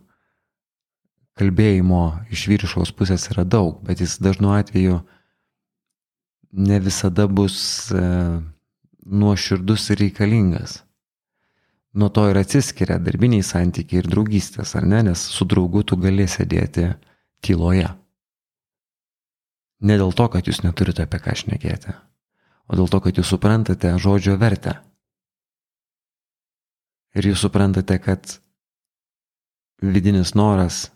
kalbėjimo 1.40 2.02
iš 2.34 2.48
vyriškos 2.50 2.92
pusės 2.98 3.30
yra 3.32 3.46
daug, 3.46 3.78
bet 3.86 4.02
jis 4.02 4.18
dažnu 4.22 4.52
atveju 4.58 5.00
ne 6.54 6.80
visada 6.82 7.28
bus 7.30 7.58
e, 7.94 8.02
nuoširdus 9.06 9.90
ir 9.94 10.04
reikalingas. 10.08 10.82
Nuo 11.94 12.10
to 12.10 12.26
ir 12.30 12.40
atsiskiria 12.42 12.98
darbiniai 12.98 13.46
santykiai 13.46 14.02
ir 14.02 14.10
draugystės, 14.10 14.74
ar 14.78 14.86
ne, 14.90 15.04
nes 15.12 15.30
su 15.30 15.46
draugu 15.46 15.86
tu 15.86 15.98
gali 16.02 16.26
sėdėti 16.26 16.90
tyloje. 17.46 17.92
Ne 19.84 19.98
dėl 20.00 20.14
to, 20.16 20.30
kad 20.32 20.48
jūs 20.48 20.62
neturite 20.64 21.04
apie 21.04 21.20
ką 21.20 21.36
šnekėti, 21.36 21.94
o 22.72 22.80
dėl 22.80 22.88
to, 22.88 23.02
kad 23.04 23.20
jūs 23.20 23.34
suprantate 23.34 23.92
žodžio 24.00 24.38
vertę. 24.40 24.78
Ir 27.14 27.28
jūs 27.30 27.44
suprantate, 27.44 28.00
kad 28.02 28.38
vidinis 29.84 30.34
noras 30.40 30.88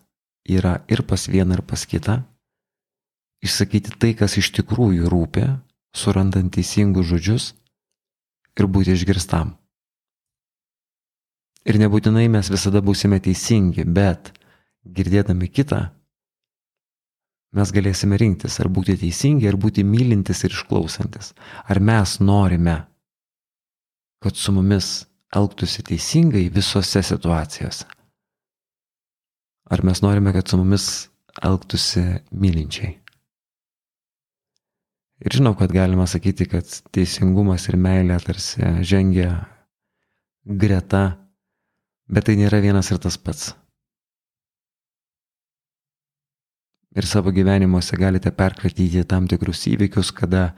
yra 0.48 0.80
ir 0.88 1.04
pas 1.04 1.28
vieną, 1.28 1.60
ir 1.60 1.64
pas 1.68 1.84
kitą, 1.84 2.22
išsakyti 3.44 4.00
tai, 4.00 4.14
kas 4.16 4.38
iš 4.40 4.54
tikrųjų 4.56 5.12
rūpi, 5.12 5.46
surandant 5.94 6.54
teisingus 6.56 7.12
žodžius 7.12 7.52
ir 8.58 8.72
būti 8.72 8.96
išgirstam. 8.96 9.58
Ir 11.68 11.76
nebūtinai 11.82 12.30
mes 12.32 12.48
visada 12.48 12.80
būsime 12.80 13.20
teisingi, 13.20 13.84
bet 13.84 14.32
girdėdami 14.88 15.52
kitą, 15.52 15.90
mes 17.58 17.74
galėsime 17.74 18.20
rinktis 18.20 18.60
ar 18.62 18.70
būti 18.74 18.98
teisingi, 19.02 19.48
ar 19.50 19.58
būti 19.60 19.84
mylintis 19.88 20.44
ir 20.46 20.54
išklausantis. 20.56 21.34
Ar 21.68 21.82
mes 21.84 22.18
norime, 22.22 22.78
kad 24.24 24.38
su 24.38 24.54
mumis 24.56 25.08
elgtųsi 25.36 25.84
teisingai 25.88 26.48
visose 26.54 27.04
situacijose. 27.04 27.86
Ar 29.68 29.84
mes 29.84 30.02
norime, 30.02 30.32
kad 30.34 30.48
su 30.48 30.60
mumis 30.60 31.10
elgtųsi 31.44 32.06
mylinčiai. 32.32 32.96
Ir 35.18 35.34
žinau, 35.34 35.56
kad 35.58 35.74
galima 35.74 36.06
sakyti, 36.08 36.46
kad 36.50 36.70
teisingumas 36.94 37.66
ir 37.72 37.78
meilė 37.82 38.20
tarsi 38.22 38.62
žengia 38.86 39.32
greta, 40.46 41.18
bet 42.08 42.30
tai 42.30 42.38
nėra 42.38 42.62
vienas 42.62 42.92
ir 42.94 43.02
tas 43.02 43.18
pats. 43.18 43.56
Ir 46.98 47.06
savo 47.06 47.32
gyvenimuose 47.32 47.98
galite 47.98 48.32
perkratyti 48.34 49.04
tam 49.06 49.28
tikrus 49.30 49.68
įvykius, 49.70 50.10
kada 50.18 50.50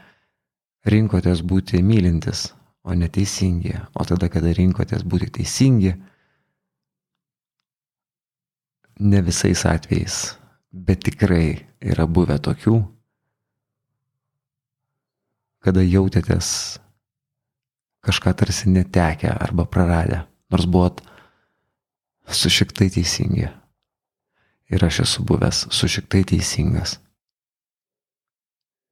rinkotės 0.87 1.41
būti 1.43 1.81
mylintis, 1.83 2.47
o 2.87 2.95
neteisingi. 2.95 3.75
O 3.99 4.05
tada, 4.07 4.29
kada 4.31 4.53
rinkotės 4.55 5.03
būti 5.03 5.27
teisingi, 5.39 5.93
ne 8.99 9.21
visais 9.23 9.65
atvejais, 9.67 10.21
bet 10.71 11.03
tikrai 11.09 11.59
yra 11.83 12.07
buvę 12.07 12.39
tokių, 12.47 12.79
kada 15.59 15.83
jautėtės 15.83 16.79
kažką 18.07 18.31
tarsi 18.39 18.71
netekę 18.71 19.31
arba 19.35 19.67
praradę, 19.67 20.23
nors 20.51 20.67
buvot 20.71 21.01
sušiktai 22.31 22.87
teisingi 22.95 23.49
ir 24.69 24.85
aš 24.85 25.03
esu 25.05 25.25
buvęs 25.25 25.67
sušiktai 25.73 26.23
teisingas. 26.33 26.99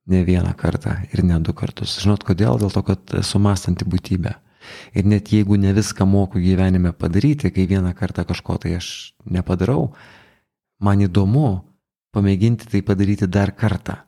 Ne 0.07 0.23
vieną 0.23 0.53
kartą 0.55 0.95
ir 1.11 1.23
ne 1.23 1.39
du 1.43 1.53
kartus. 1.53 1.97
Žinot 2.01 2.23
kodėl? 2.23 2.59
Dėl 2.61 2.71
to, 2.71 2.83
kad 2.83 3.15
esu 3.19 3.39
mąstanti 3.43 3.85
būtybė. 3.85 4.37
Ir 4.95 5.07
net 5.07 5.31
jeigu 5.31 5.55
ne 5.59 5.73
viską 5.75 6.07
moku 6.07 6.39
gyvenime 6.43 6.93
padaryti, 6.93 7.51
kai 7.51 7.67
vieną 7.67 7.93
kartą 7.95 8.25
kažko 8.27 8.57
tai 8.63 8.77
aš 8.79 9.13
nepadarau, 9.23 9.93
man 10.79 11.03
įdomu 11.03 11.63
pamėginti 12.15 12.67
tai 12.71 12.81
padaryti 12.83 13.27
dar 13.27 13.53
kartą. 13.55 14.01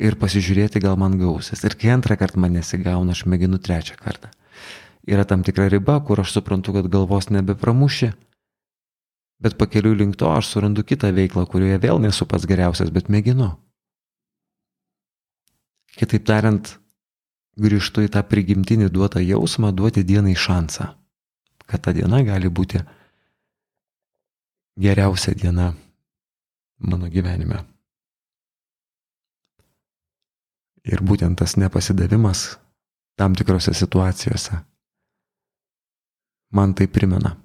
Ir 0.00 0.16
pasižiūrėti, 0.16 0.80
gal 0.80 0.96
man 0.96 1.18
gausis. 1.20 1.60
Ir 1.64 1.76
kai 1.76 1.92
antrą 1.92 2.16
kartą 2.16 2.40
man 2.40 2.56
nesigauna, 2.56 3.12
aš 3.12 3.26
mėginu 3.28 3.60
trečią 3.60 3.98
kartą. 4.00 4.32
Yra 5.08 5.26
tam 5.28 5.44
tikra 5.44 5.68
riba, 5.68 5.98
kur 6.04 6.20
aš 6.20 6.32
suprantu, 6.38 6.72
kad 6.76 6.88
galvos 6.92 7.28
nebepramuši, 7.32 8.12
Bet 9.40 9.56
pakeliu 9.56 9.94
link 9.96 10.18
to 10.20 10.28
aš 10.28 10.50
surandu 10.52 10.84
kitą 10.84 11.10
veiklą, 11.16 11.46
kurioje 11.48 11.78
vėl 11.80 12.00
nesu 12.02 12.26
pats 12.28 12.44
geriausias, 12.48 12.92
bet 12.92 13.08
mėginu. 13.08 13.48
Kitaip 15.96 16.26
tariant, 16.28 16.74
grįžtu 17.60 18.04
į 18.04 18.12
tą 18.12 18.22
prigimtinį 18.28 18.90
duotą 18.92 19.22
jausmą 19.24 19.72
duoti 19.76 20.04
dienai 20.04 20.36
šansą, 20.36 20.90
kad 21.66 21.84
ta 21.84 21.96
diena 21.96 22.20
gali 22.24 22.52
būti 22.52 22.82
geriausia 24.80 25.34
diena 25.34 25.72
mano 26.78 27.08
gyvenime. 27.12 27.64
Ir 30.84 31.02
būtent 31.04 31.36
tas 31.40 31.56
nepasidavimas 31.60 32.58
tam 33.20 33.34
tikrose 33.36 33.74
situacijose 33.76 34.62
man 36.50 36.74
tai 36.74 36.86
primena. 36.86 37.36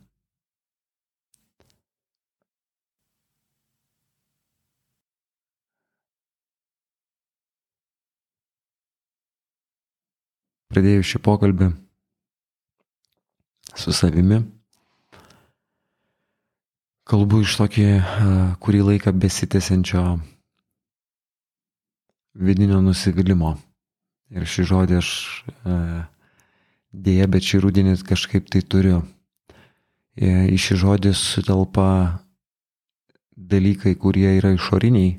Pradėjau 10.75 11.05
šį 11.07 11.19
pokalbį 11.23 11.69
su 13.79 13.93
savimi, 13.95 14.41
kalbu 17.07 17.39
iš 17.45 17.55
tokį 17.61 17.87
kurį 18.59 18.81
laiką 18.89 19.15
besitęsiančio 19.15 20.03
vidinio 22.35 22.81
nusivylimų. 22.83 23.55
Ir 24.35 24.43
šį 24.51 24.67
žodį 24.73 24.99
aš 24.99 25.15
dėja, 26.91 27.31
bet 27.31 27.47
šį 27.47 27.63
rūdienį 27.63 27.97
kažkaip 28.03 28.51
tai 28.51 28.65
turiu. 28.67 29.03
Į 30.19 30.59
šį 30.59 30.81
žodį 30.83 31.15
sutelpa 31.15 31.89
dalykai, 33.35 33.95
kurie 33.95 34.33
yra 34.35 34.51
išoriniai, 34.55 35.15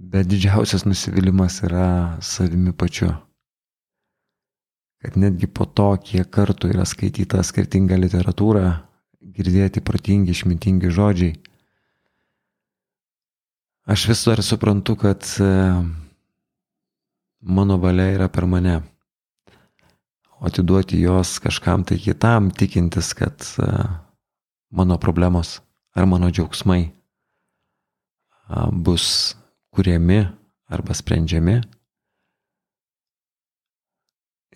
bet 0.00 0.30
didžiausias 0.30 0.88
nusivylimas 0.88 1.60
yra 1.68 2.20
savimi 2.24 2.72
pačiu. 2.72 3.18
Kad 5.00 5.16
netgi 5.16 5.48
po 5.48 5.64
to, 5.64 5.94
kiek 6.04 6.28
kartų 6.28 6.74
yra 6.74 6.84
skaityta 6.84 7.40
skirtinga 7.46 7.96
literatūra, 7.96 8.82
girdėti 9.20 9.80
protingi, 9.80 10.34
išmintingi 10.34 10.90
žodžiai. 10.92 11.38
Aš 13.90 14.06
vis 14.10 14.26
dar 14.28 14.42
suprantu, 14.44 14.98
kad 15.00 15.24
e, 15.40 15.48
mano 17.40 17.80
valia 17.80 18.10
yra 18.18 18.28
per 18.28 18.44
mane. 18.46 18.76
O 20.36 20.46
atiduoti 20.48 21.00
jos 21.00 21.38
kažkam 21.42 21.82
tai 21.88 21.96
kitam, 21.98 22.52
tikintis, 22.52 23.14
kad 23.16 23.40
e, 23.56 23.72
mano 24.70 25.00
problemos 25.00 25.58
ar 25.96 26.06
mano 26.06 26.28
džiaugsmai 26.30 26.84
bus 28.72 29.36
kuriami 29.70 30.26
arba 30.70 30.94
sprendžiami, 30.94 31.60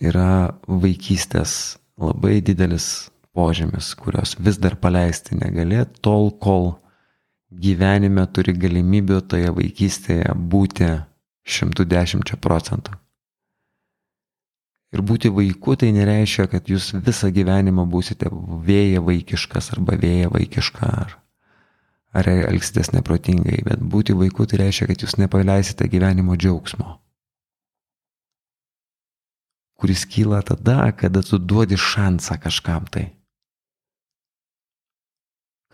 yra 0.04 0.54
vaikystės 0.68 1.76
labai 2.00 2.40
didelis 2.44 3.08
požymis, 3.34 3.94
kurios 3.98 4.36
vis 4.38 4.58
dar 4.62 4.76
paleisti 4.78 5.36
negali, 5.38 5.82
tol 6.00 6.30
kol 6.42 6.74
gyvenime 7.50 8.26
turi 8.34 8.54
galimybių 8.58 9.20
toje 9.30 9.50
vaikystėje 9.54 10.34
būti 10.34 10.90
110 11.44 12.36
procentų. 12.42 12.94
Ir 14.94 15.02
būti 15.02 15.30
vaiku 15.34 15.74
tai 15.74 15.90
nereiškia, 15.94 16.46
kad 16.52 16.70
jūs 16.70 16.92
visą 16.94 17.32
gyvenimą 17.34 17.82
būsite 17.90 18.30
vėja 18.66 19.02
vaikiškas 19.02 19.72
arba 19.74 19.98
vėja 19.98 20.30
vaikiška 20.30 20.90
ar, 21.02 21.16
ar 22.14 22.30
elgsitės 22.30 22.92
neprotingai, 22.94 23.58
bet 23.66 23.82
būti 23.82 24.14
vaiku 24.14 24.46
tai 24.46 24.62
reiškia, 24.62 24.92
kad 24.92 25.02
jūs 25.02 25.18
nepaleisite 25.18 25.90
gyvenimo 25.90 26.38
džiaugsmo 26.38 27.00
kuris 29.84 30.06
kyla 30.08 30.40
tada, 30.40 30.88
kada 30.96 31.20
tu 31.20 31.36
duodi 31.36 31.76
šansą 31.76 32.40
kažkam 32.40 32.88
tai 32.88 33.10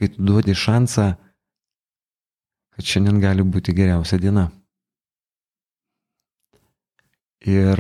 kai 0.01 0.09
tu 0.09 0.25
duodi 0.25 0.57
šansą, 0.57 1.13
kad 2.73 2.89
šiandien 2.89 3.21
gali 3.21 3.45
būti 3.45 3.75
geriausia 3.77 4.17
diena. 4.17 4.47
Ir 7.45 7.77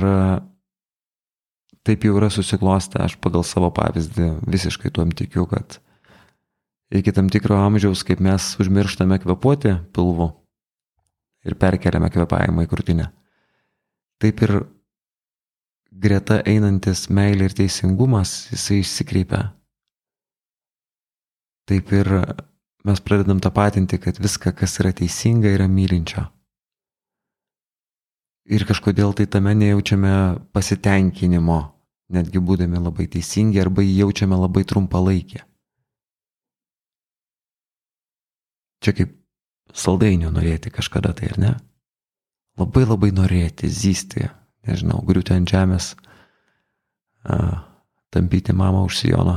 taip 1.80 2.04
jau 2.04 2.18
yra 2.20 2.28
susiklostę, 2.32 3.00
aš 3.00 3.16
pagal 3.24 3.44
savo 3.48 3.70
pavyzdį 3.72 4.28
visiškai 4.52 4.92
tuom 4.92 5.14
tikiu, 5.16 5.46
kad 5.48 5.80
iki 6.92 7.14
tam 7.16 7.32
tikro 7.32 7.56
amžiaus, 7.56 8.04
kaip 8.04 8.20
mes 8.20 8.52
užmirštame 8.60 9.16
kvepuoti 9.24 9.78
pilvu 9.96 10.28
ir 11.48 11.56
perkeliame 11.56 12.12
kvepavimą 12.12 12.66
į 12.66 12.68
krūtinę, 12.68 13.08
taip 14.20 14.44
ir 14.44 14.58
greta 15.90 16.40
einantis 16.46 17.08
meilė 17.10 17.50
ir 17.50 17.56
teisingumas, 17.62 18.50
jisai 18.52 18.82
išsikreipia 18.84 19.48
taip 21.70 21.92
ir 21.94 22.08
mes 22.84 23.00
pradedam 23.06 23.38
tapatinti, 23.38 23.98
kad 24.02 24.18
viską, 24.18 24.52
kas 24.58 24.80
yra 24.82 24.90
teisinga, 24.96 25.52
yra 25.54 25.68
mylinčio. 25.70 26.24
Ir 28.50 28.64
kažkodėl 28.66 29.14
tai 29.14 29.28
tame 29.30 29.52
nejaučiame 29.54 30.12
pasitenkinimo, 30.56 31.60
netgi 32.16 32.42
būdami 32.42 32.80
labai 32.82 33.06
teisingi 33.12 33.62
arba 33.62 33.84
jį 33.86 34.00
jaučiame 34.00 34.38
labai 34.40 34.64
trumpalaikį. 34.66 35.44
Čia 38.80 38.96
kaip 38.96 39.14
saldainių 39.76 40.32
norėti 40.34 40.72
kažkada 40.74 41.12
tai, 41.14 41.30
ar 41.30 41.38
ne? 41.38 41.52
Labai 42.58 42.82
labai 42.88 43.12
norėti, 43.14 43.70
zysti, 43.70 44.26
nežinau, 44.68 45.00
griūti 45.06 45.34
ant 45.36 45.50
žemės, 45.50 45.94
tampyti 48.10 48.54
mamą 48.56 48.84
už 48.88 49.00
sijono 49.02 49.36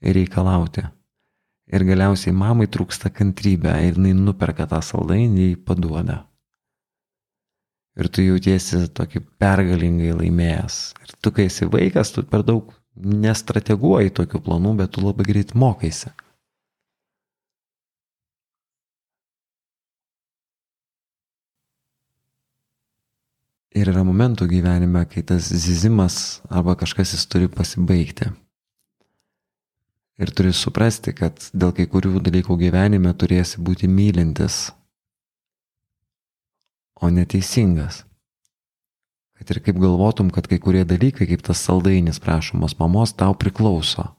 ir 0.00 0.16
reikalauti. 0.18 0.86
Ir 1.70 1.84
galiausiai 1.86 2.34
mamai 2.34 2.66
trūksta 2.66 3.12
kantrybė 3.14 3.76
ir 3.86 3.94
jinai 3.94 4.14
nuperka 4.18 4.66
tą 4.66 4.80
saldainį 4.82 5.44
ir 5.52 5.60
paduoda. 5.66 6.24
Ir 8.00 8.08
tu 8.10 8.24
jautiesi 8.24 8.88
tokį 8.96 9.22
pergalingai 9.38 10.10
laimėjęs. 10.16 10.78
Ir 11.04 11.14
tu, 11.22 11.30
kai 11.34 11.46
esi 11.50 11.68
vaikas, 11.70 12.10
tu 12.14 12.24
per 12.26 12.42
daug 12.46 12.72
nestrateguoji 12.96 14.14
tokių 14.18 14.40
planų, 14.46 14.74
bet 14.80 14.94
tu 14.96 15.04
labai 15.04 15.26
greit 15.28 15.54
mokaisi. 15.54 16.10
Ir 23.80 23.88
yra 23.88 24.02
momentų 24.04 24.44
gyvenime, 24.50 25.06
kai 25.08 25.22
tas 25.24 25.46
zizimas 25.48 26.40
arba 26.52 26.74
kažkas 26.76 27.14
jis 27.14 27.24
turi 27.32 27.48
pasibaigti. 27.48 28.28
Ir 30.20 30.32
turi 30.36 30.52
suprasti, 30.52 31.14
kad 31.16 31.40
dėl 31.56 31.72
kai 31.72 31.86
kurių 31.88 32.20
dalykų 32.20 32.58
gyvenime 32.60 33.14
turėsi 33.16 33.62
būti 33.64 33.88
mylintis, 33.88 34.66
o 37.00 37.08
neteisingas. 37.08 38.04
Kad 39.40 39.54
ir 39.54 39.62
kaip 39.64 39.78
galvotum, 39.80 40.28
kad 40.28 40.44
kai 40.50 40.58
kurie 40.60 40.84
dalykai, 40.84 41.24
kaip 41.30 41.46
tas 41.46 41.62
saldainis 41.64 42.20
prašomas 42.20 42.76
mamos, 42.76 43.14
tau 43.16 43.32
priklauso. 43.32 44.10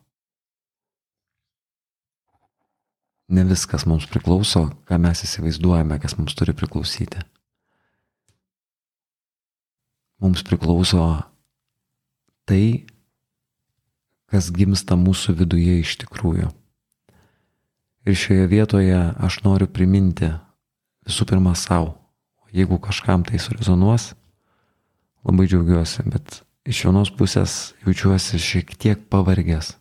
Ne 3.29 3.45
viskas 3.47 3.85
mums 3.87 4.09
priklauso, 4.09 4.71
ką 4.89 4.97
mes 5.05 5.21
įsivaizduojame, 5.27 6.01
kas 6.01 6.17
mums 6.17 6.33
turi 6.35 6.57
priklausyti. 6.57 7.21
Mums 10.21 10.43
priklauso 10.45 11.01
tai, 12.45 12.85
kas 14.29 14.51
gimsta 14.53 14.95
mūsų 14.99 15.33
viduje 15.39 15.79
iš 15.81 15.95
tikrųjų. 16.03 16.51
Ir 18.05 18.17
šioje 18.17 18.45
vietoje 18.49 18.97
aš 18.97 19.41
noriu 19.45 19.67
priminti 19.69 20.29
visų 21.05 21.25
pirma 21.29 21.55
savo, 21.57 21.95
jeigu 22.53 22.79
kažkam 22.81 23.25
tai 23.25 23.41
surezonuos, 23.41 24.11
labai 25.25 25.47
džiaugiuosi, 25.49 26.05
bet 26.09 26.41
iš 26.69 26.83
vienos 26.87 27.11
pusės 27.13 27.73
jaučiuosi 27.85 28.39
šiek 28.41 28.73
tiek 28.77 29.05
pavargęs. 29.09 29.75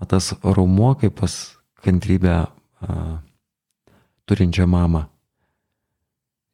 O 0.00 0.08
tas 0.08 0.32
raumuo 0.42 0.94
kaip 1.00 1.16
pas 1.20 1.32
kantrybę 1.84 2.34
a, 2.44 2.48
turinčią 4.28 4.66
mamą, 4.68 5.04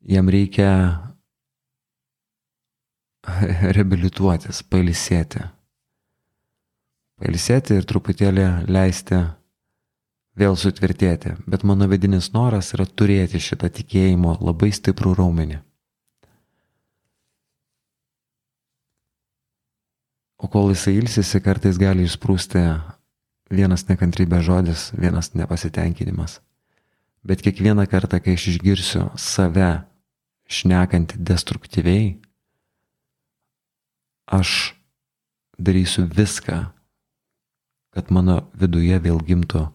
jam 0.06 0.30
reikia 0.30 0.70
reabilituotis, 3.76 4.62
pailsėti 4.66 5.46
pailsėti 7.20 7.76
ir 7.76 7.86
truputėlį 7.88 8.46
leisti 8.70 9.20
vėl 10.40 10.56
sutvirtėti. 10.56 11.36
Bet 11.46 11.66
mano 11.68 11.88
vidinis 11.90 12.32
noras 12.32 12.72
yra 12.76 12.86
turėti 12.86 13.40
šitą 13.42 13.68
tikėjimo 13.76 14.38
labai 14.40 14.72
stiprų 14.72 15.14
raumenį. 15.18 15.60
O 20.40 20.48
kol 20.48 20.70
jisai 20.72 20.96
ilsisi, 20.96 21.42
kartais 21.44 21.76
gali 21.76 22.06
išsprūsti 22.08 22.62
vienas 23.52 23.84
nekantrybės 23.90 24.46
žodis, 24.46 24.86
vienas 24.96 25.34
nepasitenkinimas. 25.36 26.38
Bet 27.20 27.42
kiekvieną 27.44 27.84
kartą, 27.92 28.22
kai 28.24 28.38
aš 28.38 28.46
išgirsiu 28.54 29.10
save 29.20 29.82
šnekantį 30.48 31.20
destruktyviai, 31.28 32.14
aš 34.30 34.74
darysiu 35.58 36.06
viską, 36.06 36.62
kad 37.90 38.10
mano 38.14 38.40
viduje 38.54 38.96
vėl 39.02 39.20
gimtų 39.26 39.66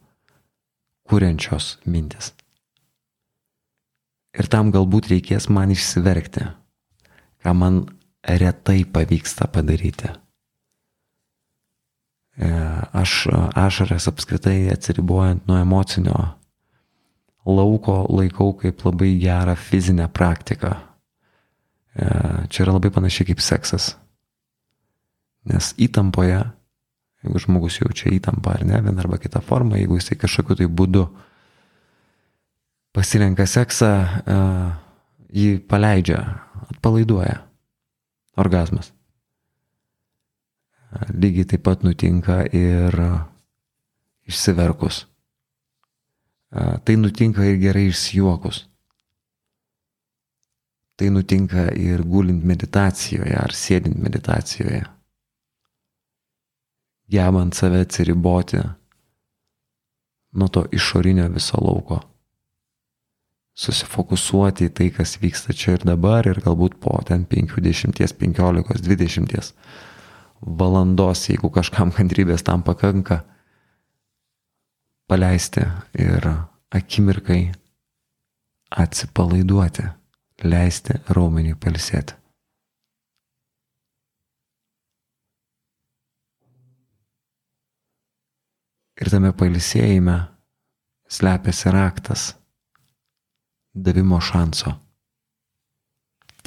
kuriančios 1.06 1.76
mintis. 1.86 2.32
Ir 4.36 4.50
tam 4.52 4.72
galbūt 4.74 5.12
reikės 5.14 5.48
man 5.54 5.72
išsiverkti, 5.72 6.48
ką 7.44 7.54
man 7.56 7.84
retai 8.26 8.84
pavyksta 8.84 9.48
padaryti. 9.52 10.10
E, 12.36 12.50
aš 12.92 13.28
ašaras 13.56 14.10
apskritai 14.12 14.66
atsiribojant 14.74 15.46
nuo 15.48 15.62
emocinio 15.62 16.18
lauko 17.46 18.02
laikau 18.10 18.56
kaip 18.60 18.84
labai 18.84 19.14
gerą 19.22 19.56
fizinę 19.56 20.10
praktiką. 20.12 20.74
E, 21.96 22.10
čia 22.50 22.66
yra 22.66 22.76
labai 22.76 22.92
panašiai 22.92 23.30
kaip 23.32 23.44
seksas. 23.44 23.94
Nes 25.46 25.74
įtampoje, 25.78 26.40
jeigu 27.24 27.42
žmogus 27.42 27.80
jaučia 27.82 28.10
įtampą 28.16 28.56
ar 28.56 28.66
ne, 28.66 28.80
vieną 28.82 29.04
arba 29.04 29.20
kitą 29.22 29.42
formą, 29.46 29.78
jeigu 29.78 30.00
jisai 30.00 30.18
kažkokiu 30.18 30.58
tai 30.58 30.68
būdu 30.68 31.06
pasirenka 32.96 33.46
seksą, 33.50 33.92
e, 34.26 34.38
jį 35.36 35.50
paleidžia, 35.70 36.22
atpalaiduoja. 36.72 37.42
Orgasmas. 38.42 38.90
E, 40.92 41.12
lygiai 41.14 41.48
taip 41.54 41.64
pat 41.68 41.86
nutinka 41.86 42.42
ir 42.52 42.96
išsiverkus. 44.26 45.06
Tai 46.56 46.96
nutinka 46.96 47.44
ir 47.44 47.60
gerai 47.60 47.90
išsijuokus. 47.92 48.66
Tai 50.96 51.10
nutinka 51.12 51.68
ir 51.76 52.04
gulint 52.08 52.46
meditacijoje 52.48 53.36
ar 53.36 53.52
sėdint 53.52 54.00
meditacijoje. 54.00 54.86
Gebant 57.12 57.54
save 57.54 57.84
atsiriboti 57.86 58.60
nuo 60.36 60.48
to 60.48 60.66
išorinio 60.72 61.28
viso 61.34 61.60
lauko. 61.62 62.00
Susifokusuoti 63.56 64.68
į 64.68 64.72
tai, 64.76 64.90
kas 64.92 65.16
vyksta 65.22 65.54
čia 65.56 65.78
ir 65.78 65.86
dabar 65.88 66.28
ir 66.28 66.42
galbūt 66.44 66.76
po 66.84 66.98
ten 67.08 67.24
50, 67.30 68.02
15, 68.20 68.82
20 68.84 69.54
valandos, 70.42 71.30
jeigu 71.30 71.50
kažkam 71.54 71.94
kantrybės 71.96 72.44
tam 72.44 72.66
pakanka, 72.68 73.22
paleisti 75.08 75.64
ir 75.96 76.28
akimirkai 76.76 77.54
atsipalaiduoti 78.76 79.88
leisti 80.44 81.00
raumeniui 81.16 81.56
palsėti. 81.56 82.18
Ir 88.96 89.12
tame 89.12 89.32
palsėjime 89.36 90.16
slepiasi 91.12 91.72
raktas 91.74 92.26
davimo 93.76 94.22
šanso, 94.24 94.72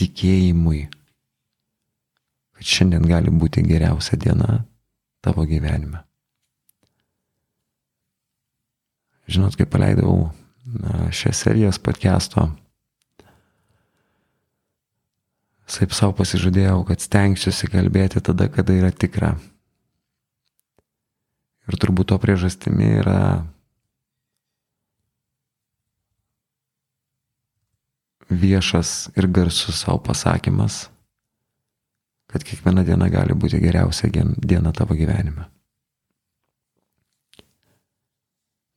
tikėjimui, 0.00 0.86
kad 2.56 2.70
šiandien 2.72 3.04
gali 3.08 3.34
būti 3.34 3.66
geriausia 3.66 4.16
diena 4.16 4.62
tavo 5.24 5.44
gyvenime. 5.48 6.00
Žinot, 9.28 9.58
kai 9.60 9.68
paleidau 9.68 10.30
šią 11.12 11.34
seriją 11.36 11.74
podcast'o, 11.84 12.48
Taip 15.68 15.92
savo 15.92 16.14
pasižadėjau, 16.16 16.80
kad 16.88 17.02
stengsiuosi 17.04 17.68
kalbėti 17.68 18.22
tada, 18.24 18.48
kada 18.48 18.72
yra 18.72 18.88
tikra. 18.88 19.34
Ir 21.68 21.76
turbūt 21.76 22.08
to 22.12 22.16
priežastimi 22.20 22.88
yra 23.02 23.20
viešas 28.28 29.10
ir 29.16 29.28
garsus 29.28 29.82
savo 29.84 30.00
pasakymas, 30.04 30.88
kad 32.28 32.44
kiekviena 32.44 32.84
diena 32.84 33.08
gali 33.12 33.36
būti 33.36 33.60
geriausia 33.60 34.10
diena 34.12 34.72
tavo 34.72 34.96
gyvenime. 34.96 35.48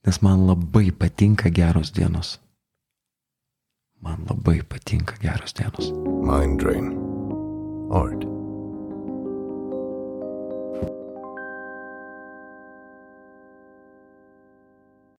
Nes 0.07 0.21
man 0.25 0.47
labai 0.47 0.89
patinka 0.91 1.51
geros 1.53 1.93
dienos. 1.93 2.39
Man 4.01 4.25
labai 4.27 4.63
patinka 4.65 5.19
geros 5.21 5.53
dienos. 5.53 5.91
Mind 6.25 6.59
Drain. 6.59 6.95
Art 7.91 8.40